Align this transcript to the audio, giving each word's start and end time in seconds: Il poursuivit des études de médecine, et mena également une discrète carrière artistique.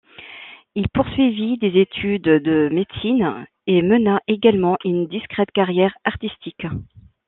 Il 0.73 0.89
poursuivit 0.89 1.59
des 1.59 1.79
études 1.79 2.23
de 2.23 2.69
médecine, 2.73 3.45
et 3.67 3.83
mena 3.83 4.19
également 4.27 4.75
une 4.83 5.05
discrète 5.05 5.51
carrière 5.51 5.95
artistique. 6.05 6.65